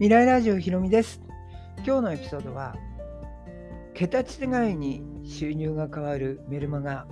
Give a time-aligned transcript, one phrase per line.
[0.00, 1.20] 未来ラジオひろみです。
[1.84, 2.74] 今日のエピソードは
[3.92, 7.06] 桁違いに収入が変わるメルマガ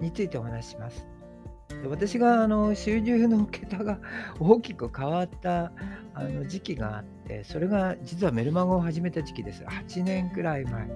[0.00, 1.06] についてお話しします。
[1.88, 4.00] 私があの収入の桁が
[4.40, 5.70] 大きく変わった
[6.14, 9.62] あの時期があってそれが実はメルマガを始めた時期です。
[9.62, 10.90] 8年くらい前。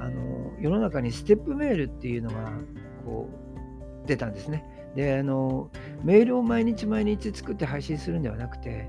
[0.00, 2.50] あの世の中にステップメールっていうのが
[3.04, 3.30] こ
[4.04, 4.64] う出たんですね。
[4.96, 5.70] であの
[6.02, 8.88] メールを毎日毎日作って配信するんではなくて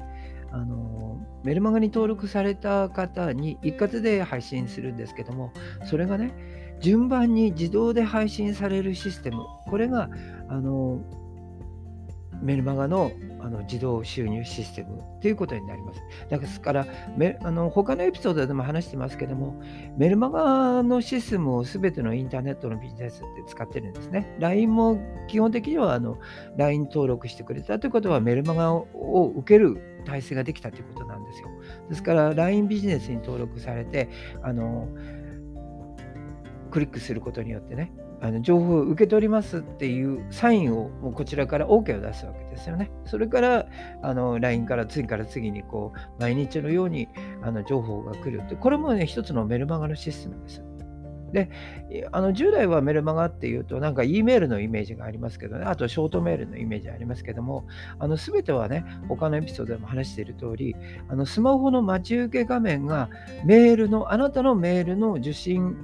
[0.52, 5.54] あのメルマガに登録された方に一括で配信するんですけども
[5.86, 6.34] それがね
[6.80, 10.10] 順番に自動で配信されるシステムこれが
[10.48, 11.02] あの
[12.42, 16.02] メルマガのあの自動収入システムということになります。
[16.30, 16.88] ですから、
[17.42, 19.62] あの他のエピソードでも話してますけども、
[19.98, 24.36] メルマガのシステムをすべてのインターネットのビジネスって使ってるんですね。
[24.40, 26.18] LINE も基本的にはあの
[26.58, 31.50] LINE 登録してくれたということは、メルマガを受ける体制ができたということなんですよ。
[31.90, 34.10] ですから、LINE ビジネスに登録されて、
[34.42, 34.88] あの
[36.72, 42.92] クリックすることによってね、あの情報を受け取りますっていうサインをもうこちらから OK を出すわけですよね。
[43.06, 43.68] それから
[44.02, 47.08] あの LINE から次から次にこう毎日のように
[47.42, 50.69] あの情報が来るってこれもね一つのメルマガのシステムです。
[51.32, 51.50] で
[52.12, 57.66] あの従来はメルマガっていうとなんか E メールのイメージがありますけどねあとショートメールのイメージありますけども
[58.00, 60.76] あの全てはね他のエピソードでも話している通り
[61.10, 63.10] あのスマホの待ち受け画面が
[63.46, 65.76] メールのあなたのメールの受信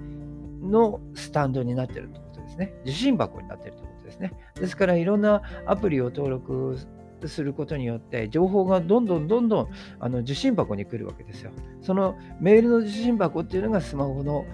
[0.62, 2.74] のスタンドになっているとですね。
[2.84, 4.34] 受信箱になってるということですね。
[4.56, 6.78] ですから、いろんなアプリを登録
[7.26, 9.68] することによって、情報がどんどんどんどん
[10.00, 11.52] あの受信箱に来るわけですよ。
[11.82, 14.46] そのメールの受信箱っていうのがスマホの、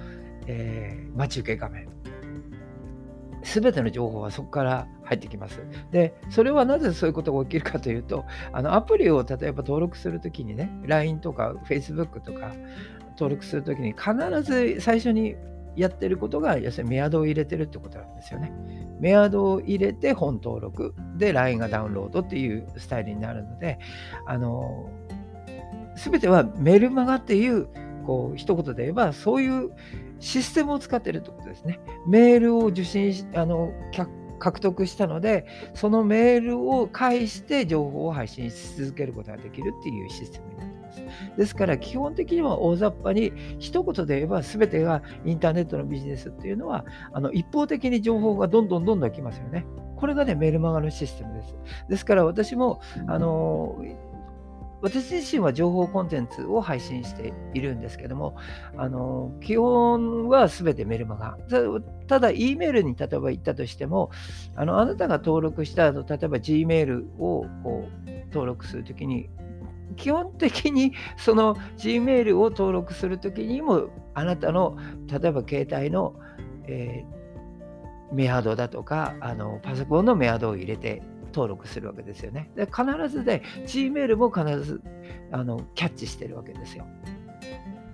[0.47, 1.87] えー、待ち受け画面。
[3.43, 5.61] すべての情報はそこから入ってきます。
[5.91, 12.53] で、それはなぜそういうことが起きるかというと、あのアプリを例えば登録するときにね、LINE とか Facebook とか
[13.11, 15.35] 登録するときに必ず最初に
[15.75, 18.51] やってることが、要するにメアドを入れてるってことなんですよね。
[18.99, 23.79] メアドを入れて本登録で LINE がダウンロードっていうスタイルになるので、
[24.25, 24.89] あの、
[25.95, 27.67] すべてはメルマガっていう、
[28.05, 29.71] こう、一言で言えば、そういう
[30.21, 31.79] システムを使ってるってことですね。
[32.07, 33.73] メールを受信し、あの、
[34.39, 41.03] 獲得したので、そのメールを介して情報を配信し続けることができるっていうシステムになってます。
[41.37, 49.65] ですから、基本的には大雑把に一言で言えば、全てがインターネットのビジネスっていうのは、あの一方的に情報がどんどんどんどん来ますよね。
[49.95, 51.55] これがね、メルマガのシステムです。
[51.89, 53.83] ですから、私も、あの
[54.81, 58.35] 私自身は情報コンテンツを配信しているんですけども、
[58.77, 61.37] あの基本は全てメルマガ。
[62.07, 64.09] ただ、E メールに例えば行ったとしても、
[64.55, 69.29] あのあなたが登録した後例えば Gmail をこう登録するときに、
[69.97, 74.77] 基本的にその Gmail を登録するときにも、あなたの
[75.07, 76.15] 例えば携帯の、
[76.67, 81.03] えー、メアドだとかあの、パソコンのメアドを入れて
[81.33, 82.51] 登録するわけですよね。
[82.55, 84.81] で必ずで、Gmail も必ず
[85.31, 86.85] あのキャッチしてるわけですよ。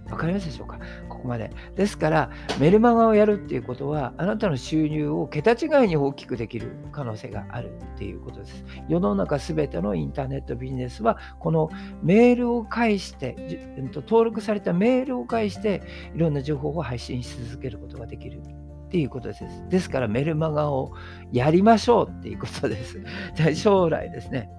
[0.10, 0.80] わかりますでしょうか？
[1.10, 1.52] ここまで。
[1.76, 2.32] ですから、
[2.62, 8.64] メルマガをやるっていうことは、あなたの収入を桁違いに大きくできる可能性があるっていうことです。
[8.88, 11.70] 世の中すべてのインターネットビジネスは、この
[12.02, 13.36] メールを介して、
[13.94, 15.82] 登録されたメールを介して、
[16.16, 18.42] いろんな情報を配信し続けることができる
[18.88, 19.44] っていうことです。
[19.70, 20.94] ですからメルマガを
[21.32, 23.02] やりましょうっていうことです。
[23.56, 24.50] 将来ですね、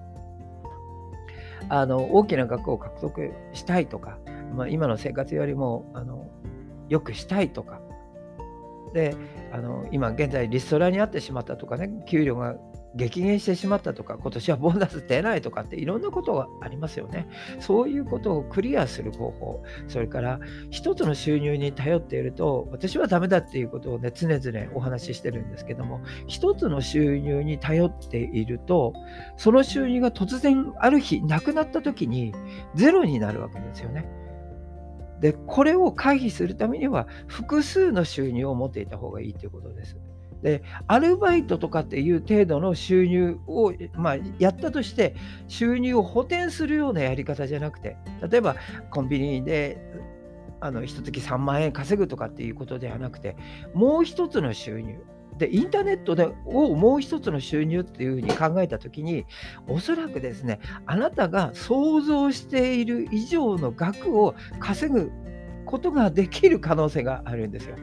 [1.67, 4.19] あの大きな額を獲得したいとか、
[4.55, 6.29] まあ、今の生活よりもあの
[6.89, 7.81] 良くしたいとか、
[8.93, 9.15] で
[9.51, 12.55] あの今現在リストラにあってしまったとかね、給料が
[12.99, 17.27] 激減してしまったとか、今年はボーナス出ないとかっていろんなことがありますよね。
[17.59, 20.39] そういうことをクリアする方法、それから
[20.69, 28.93] 一つの収入に頼っていると、私はダメだっていうことをね、常々お話ししてるんですけども、一つの収入に頼っていると、
[29.37, 32.33] その収入が突然ある日なくなった時に
[32.75, 34.05] ゼロになるわけですよね。
[35.21, 39.97] で、これを回避するためには複数の収入を持っていた方がいいということです。
[40.43, 45.15] で、アルバイトとかっていう程度の収入を、まあ、やったとして、
[45.47, 47.97] 収入を補填するようなやり方じゃなくて、
[48.29, 48.55] 例えば
[48.89, 49.81] コンビニで
[50.61, 53.35] あの1月3万円稼ぐとかっていうことではなくて、
[53.73, 54.99] もう一つの収入。
[55.37, 59.25] で、インターネットでをもう一つの収入っていうふうに考えたときに、
[59.67, 65.11] おそらくですね、あなたが想像している以上の額を稼ぐ
[65.65, 67.75] ことができる可能性があるんですよ。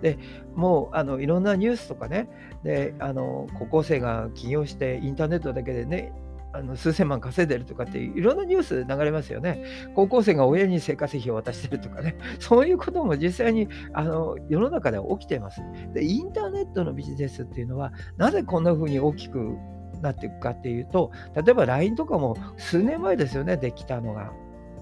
[0.00, 0.18] で
[0.54, 2.28] もうあのいろんなニュースとかね
[2.64, 6.12] であの高校生が起業してインターネットだけでね
[6.52, 9.62] あの数千万稼いでるとかっていろんなニュース流れますよね。
[9.94, 15.62] 高校生が親に生活費を渡してるとかね、 そういうことも実際にあの世の中では起きています。
[15.94, 19.56] で、インターネットのビジネスっていうのは、なぜこんな風に大きく
[20.02, 24.32] なっていくかっていうと、例えば LINE とかも数年前ですよね、できたのが。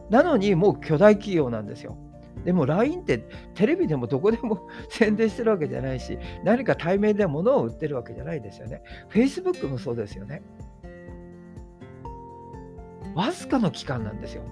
[0.08, 1.98] なのにもう巨大企業なんですよ。
[2.44, 3.24] でも LINE って
[3.54, 8.82] テレビでもどこでも 宣伝してるわけじゃないし、何か対面で物を売ってるわけじゃないですよね。
[9.10, 10.42] Facebook もそうですよね。
[13.14, 14.42] わずかの期間なんですよ。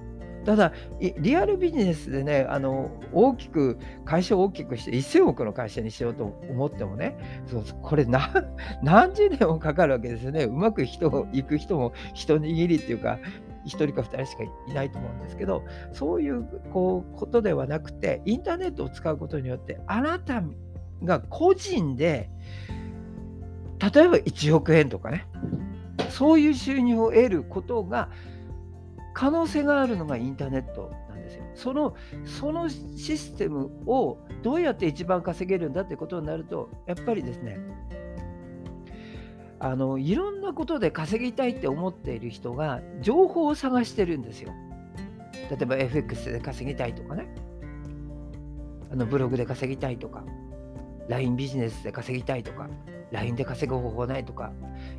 [0.46, 8.06] ただ、リアルビジネスでね、あの大きく、会社を大きくして1000億の会社にしようと思ってもね、そうこれ
[8.82, 10.44] 何十年もかかるわけですよね。
[10.44, 13.18] うまく人行く人も一握りっていうか、
[13.66, 20.42] 1人か2人しかいないと思うんですけど、そういうこうことではなくて、インターネットを使うことによって、あなた
[21.04, 22.30] が個人で、
[23.78, 25.26] 例えば1億円とかね、
[26.08, 28.08] そういう収入を得ることが
[29.12, 31.44] 可能性があるのがインターネットなんですよ。
[31.54, 37.58] そのそのシステムをどうやって一番稼げるんだってことになると、やっぱりですね、
[39.58, 44.52] あのいろんなことで稼ぎたいって思っている人が情報を探してるんですよ。
[45.50, 47.28] 例えば FX で稼ぎたいとかね、
[48.90, 50.24] あのブログで稼ぎたいとか、
[51.08, 52.68] LINE ビジネスで稼ぎたいとか、
[53.12, 54.52] LINE で稼ぐ方法ないとか、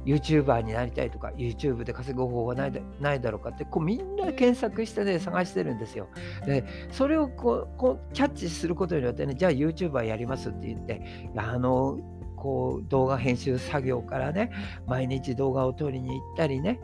[0.06, 6.08] YouTuber になりたいとか、YouTube で稼ぐ方法ないないだろうかって、こうみんな検索してね、探してるんですよ。
[6.46, 11.02] で、それをこうこうキャッチすることによってね、じゃあ YouTuber やりますって言って、
[11.36, 12.00] あの、
[12.38, 14.52] こう動画編集作業からね、
[14.86, 16.80] 毎日動画を撮りに行ったりね、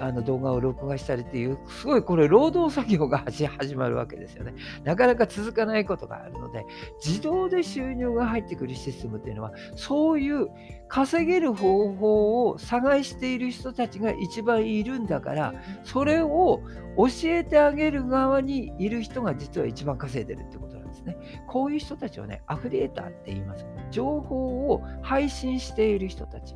[0.00, 4.54] あの動画を録画したりっていう、すごいこれ、労働作業が始まるわけですよね。
[4.84, 6.64] なかなか続かないことがあるので、
[7.04, 10.48] 自動で収入が入ってくるシステムっていうのは、そういう
[10.88, 16.60] 稼げる方法を探している人たちが一番いるんだから、それを
[16.96, 20.67] 教えてあげる側にいる人が実は一番稼いでるってこと
[20.98, 21.42] ですね。
[21.46, 23.66] こういう人たちをね、アフリエーターって言います。
[23.90, 26.54] 情報を配信している人たち。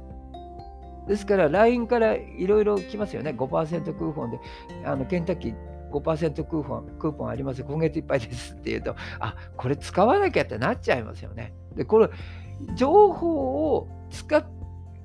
[1.09, 3.31] ですから LINE からいろいろ来ますよね。
[3.31, 4.39] 5%クーポンで、
[4.85, 5.55] あのケンタッキー
[5.91, 11.53] 5%クーポンクーポンあります今月いっぱいですって言うと、あこれ使わなきゃってなっちゃいますよね。
[11.75, 12.09] で、これ、
[12.75, 14.45] 情報を使っ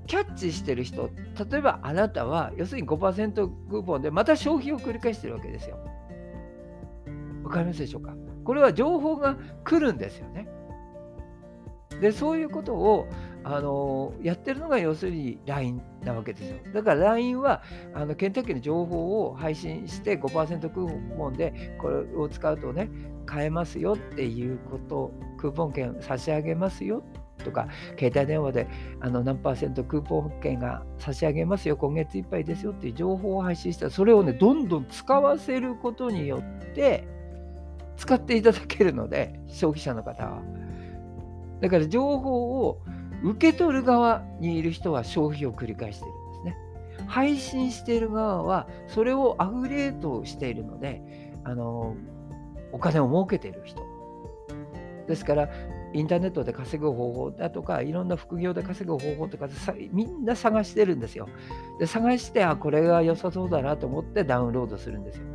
[0.08, 1.10] キャッチしてる人、
[1.52, 3.34] 例えばあなたは、要するに5%
[3.70, 5.78] クーポンでまた消費を繰り返してるわけですよ。
[7.44, 8.16] わかりますでしょうか？
[8.48, 9.36] これは情報が
[9.66, 10.48] 来るんですよね。
[12.00, 13.06] で、そういうことを
[13.44, 16.58] あのやってるのが要するに LINE なわけですよ。
[16.74, 17.62] だから LINE は
[17.94, 22.90] あのケンタッキーの情報を配信して5%クーポンでこれを使うとね、
[23.26, 27.04] 買えますよっていうこと、クーポン券差し上げますよ
[27.44, 27.68] とか、
[28.00, 28.68] 携帯電話で
[29.02, 37.17] あの何パーセントクーポン券が差し上げますよ、今月いっぱいですよっていう情報を配信したら、それをね、どんどん使わせることによって、
[37.98, 40.42] 使っていただけるので、消費者の方は。
[41.62, 42.80] だから情報を
[43.24, 46.16] 受け取る側にいる人は消費を繰り返してるん
[46.46, 46.52] で
[47.00, 47.08] すね。
[47.08, 51.96] 配信している側はそれをアフリエイトしているので、あの
[52.72, 53.82] お金を儲けている人。
[55.08, 55.50] ですから、
[55.94, 61.30] インターネットで稼ぐ方法だとか、いろんな副業で稼ぐ方法とかさみんな探してるんですよ。
[61.80, 65.26] で、探して、あ、これが良さそうだなと思ってダウンロードするんですよ。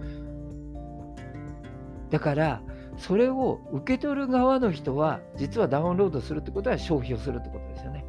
[2.13, 2.63] だから、
[2.99, 8.05] それを受け取る側の人は、実はダウンロードするってことは消費をするってことですよね。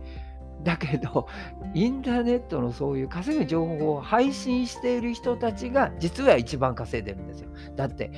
[0.62, 1.27] だけど、
[1.74, 7.50] インターネットのそういう稼ぐ情報を配信している人たちが、実は一番稼いでるんですよ。
[7.77, 8.12] だって、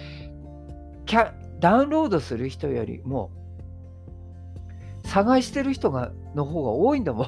[1.60, 3.32] ダウンロードする人よりも、
[5.04, 7.28] 探してる人がの方が多いんだもん。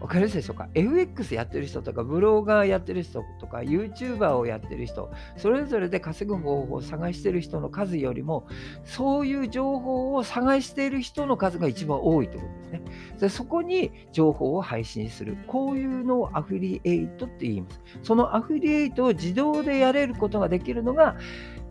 [0.00, 8.46] わかりますでしょうか ?FX やってる人とか、ブロガーやってる人とか、YouTuber をやってる人、それぞれで稼ぐ方法を探してる人の数よりも、
[8.84, 12.82] そういう情報を探している人の数が一番多いということですね。
[13.20, 15.36] でそこに情報を配信する。
[15.46, 17.80] こういうのをアフィリエイトって言います。
[18.02, 21.16] そのアフィリエイトを自動でやれることができるのが、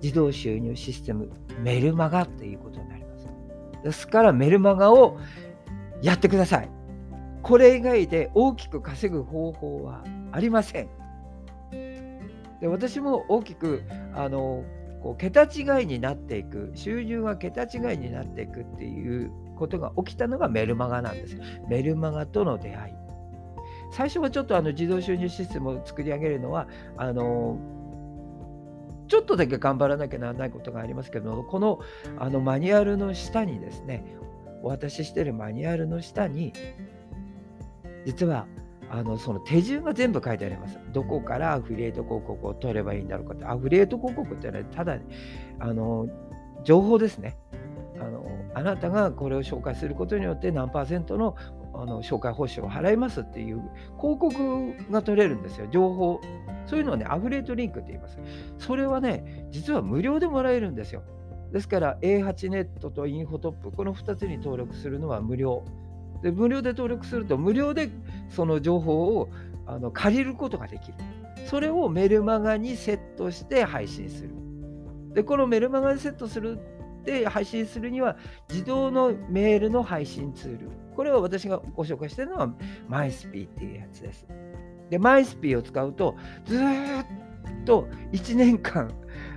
[0.03, 1.31] 自動収入システム、
[1.63, 3.27] メルマガっていうことになります。
[3.83, 5.17] ですからメルマガを
[6.03, 6.78] やってください。
[7.41, 10.89] これ以外で大きく稼ぐ方法はありません。
[12.60, 14.63] で私も大きくあの
[15.01, 21.38] こう桁違いになっていく収入が桁違いになっていくっていうことが起きたのがメルマガなんです。
[21.69, 22.93] メルマガとの出会い。
[23.91, 26.67] 最初はちょっとあの自動収入システムを作り上げるのは
[26.98, 27.58] あの
[29.08, 31.79] ちょっとだけ頑張らなきゃならないことがありますけどこの
[32.19, 34.05] あのマニュアルの下にですね
[34.62, 36.53] お渡ししてるマニュアルの下に
[38.10, 38.48] 実は
[38.89, 40.80] あのその手順が全部書いてあります。
[40.92, 43.46] どこからアフィリエイト広告を取ればいいんだろうかって。
[43.46, 44.98] アフィリエイト広告ってのはただ、
[45.60, 46.08] あの
[46.63, 47.38] 情報ですね
[48.00, 48.25] あの。
[48.56, 51.36] あなたがこれを紹介することによって何パーセントの
[51.72, 53.62] あの紹介報酬を払いますっていう
[54.01, 56.20] 広告が取れるんですよ、情報。
[56.66, 58.18] そういうのをね、アフレートリンクって言います。
[58.58, 61.04] それはね、実は無料でもらえるんですよ。
[61.54, 65.63] ですから A8 ネットとインフォトップ、この2つに登録するのは無料。
[66.22, 67.90] で無料で登録すると、無料で
[68.30, 69.30] その情報を
[69.66, 70.96] あの借りることができる。
[71.46, 74.30] それをメルマガにセットして配信する。
[75.14, 76.60] で、このメルマガにセットする
[77.02, 78.18] って配信するには、
[78.50, 80.70] 自動のメールの配信ツール。
[80.96, 82.50] これは私がご紹介しているのは
[82.90, 84.28] MySP っていうやつです。
[84.90, 86.60] で、MySP を使うと、ずっ
[87.66, 88.92] と1年間、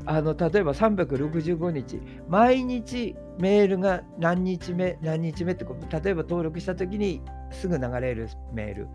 [0.04, 8.88] あの例えば365日、毎日メールが何日目、何日目って、例えば登録したときにすぐ流れるメール、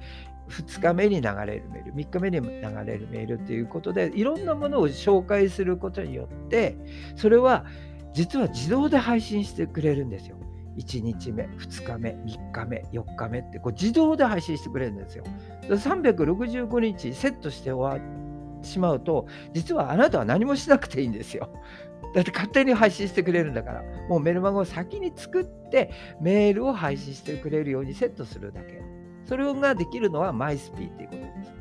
[0.50, 6.78] 2日目に流れるメール、3日目に流れるメールっていうことで、いろんなものを紹介することによって、
[7.16, 7.66] それは
[8.14, 10.38] 実は自動で配信してくれるんですよ。
[10.78, 15.24] 1日目、2日目、3日目、4日目ってこう自動で配信してくれるんですよ。
[15.70, 17.72] 365日セットして
[18.62, 21.50] しまうと、実はあなたは何もしなくていいんですよ。
[22.14, 28.82] だって勝手に配信してくれるんだから、もうメルマガを先に作ってメールを配信してくれるようにセットするだけ。
[29.26, 31.58] それができるのは MySP っていうことです。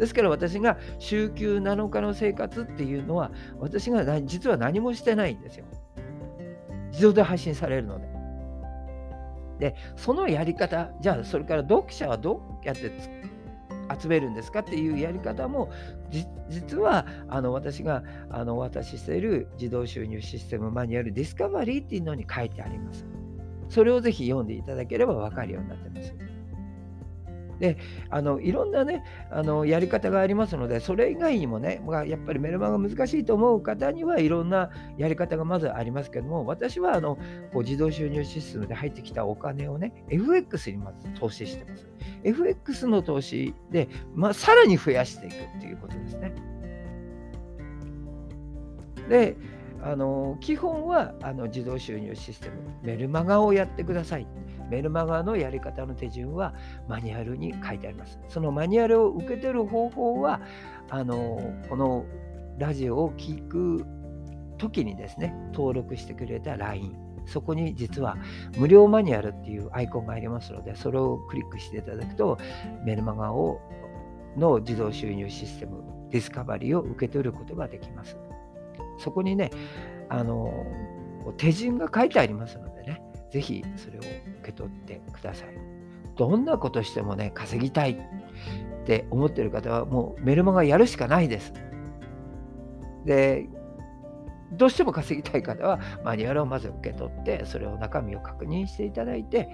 [0.00, 5.64] ですから私が週休7日の生活っていうのは私が実は何もしてないんですよ。
[6.90, 8.08] 自動で配信されるので。
[9.58, 12.90] で、そのやり方、じゃあそれから読者はどうやって
[13.98, 15.70] 集めるんですかっていうやり方も
[16.48, 23.06] 実はあの私があのお渡ししている自動収入システムマニュアルディスカバリーっていうのに書いてあります。
[23.68, 26.29] それをぜひ読んでいただければ分かるようになってます。
[27.60, 27.76] で
[28.08, 37.16] あのいろんなねあのやり方がありますのでそれ以外にもね、まあ、やっぱりメルマガ難しいと思う方にはいろんなやり方がまずありますけども私はあの
[37.52, 41.86] こう自動収入システムで入ってきたお金をね FX にまず投資してます。
[42.24, 46.34] FX の投資で、まあ、さらに増やしていくっていうことですね。
[49.08, 49.36] で
[49.82, 54.26] あの基本はあの自動収入システムメルマガをやってください。
[54.70, 56.54] メルマガのやり方の手順は
[56.88, 58.18] マニュアルに書いてあります。
[58.28, 60.40] そのマニュアルを受け取る方法は、
[60.88, 62.04] あのこの
[62.58, 63.84] ラジオを聴く
[64.58, 66.96] 時にですね、登録してくれた LINE、
[67.26, 68.16] そこに実は
[68.56, 72.38] 無料マニュアルっていうアイコンがありますので、それをクリックしていただくと、
[72.84, 73.60] メルマガを
[74.36, 78.16] の自動収入システム、ディスカバリーを受け取ることができます。
[78.98, 79.50] そこにね、
[80.08, 80.52] あの
[81.36, 82.79] 手順が書いてありますので、
[83.30, 84.10] ぜひそれを受
[84.44, 85.48] け取ってください。
[86.16, 87.96] どんなことしてもね、稼ぎたいっ
[88.84, 91.52] て思ってる方はもうメルマガやるしかないです。
[93.04, 93.48] で、
[94.52, 99.48] どうしても稼ぎたい方はマニュアルをまず受け取って、それを中身を確認していただいて、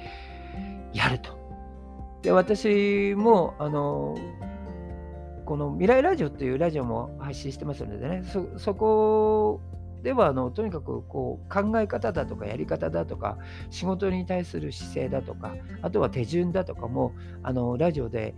[0.92, 1.38] やると。
[2.22, 4.16] で、私も、あの、
[5.44, 9.60] この未来ラジオっていうラジオも配信してますのでね、そそこ
[10.06, 13.38] ではあのとにかくこう考え方だとかやり方だとか
[13.70, 18.36] 仕事に対する姿勢だとかあとは手順だとかもあのラジオで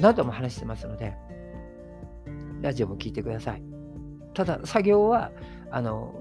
[0.00, 1.14] 何度も話してますので
[2.60, 3.62] ラジオも聞いてください
[4.34, 5.30] ただ作業は
[5.70, 6.12] あの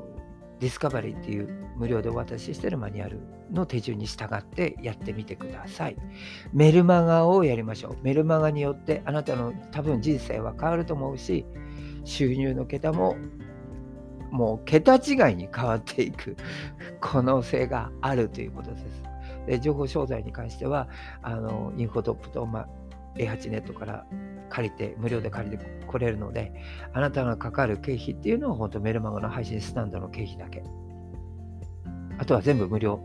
[0.59, 5.97] ディスカバリーっていう無料でお渡ししてるマニュアルの手順に従ってやってみてください。
[6.53, 7.97] メルマガをやりましょう。
[8.03, 11.45] メルマガによってあなたの多分人生は変わると思うし、
[12.05, 13.17] 収入の桁も
[14.33, 16.35] もう桁違いに変わっていく
[16.99, 19.03] 可能性があるということです。
[19.45, 20.87] で情報商材に関しては、
[21.21, 22.67] あのインフォトップと、ま、
[23.15, 24.05] A8 ネットから
[24.49, 26.51] 借りて、無料で借りてこれるので、
[26.93, 30.63] あなたがかかる経費っていうのは本当メルマガの配信スタンドの経費だけ。
[32.17, 33.01] あとは全部無料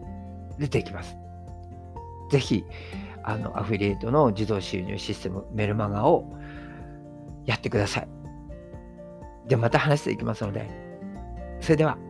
[0.58, 1.14] 出ていきます。
[2.30, 2.64] ぜひ、
[3.22, 6.24] あのアフィリエイトの自動収入システムメルマガを
[7.44, 8.08] やってください。
[9.48, 10.87] で、また話していきますので、
[11.60, 12.07] それでは。